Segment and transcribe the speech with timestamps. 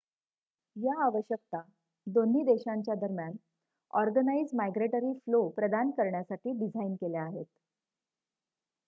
[0.75, 1.61] या आवश्यकता
[2.07, 3.35] दोन्ही देशांच्या दरम्यान
[3.93, 7.45] ऑर्गनाइझ माइग्रेटरी फ्लो प्रदान करण्यासाठी डिझाईन केल्या आहेत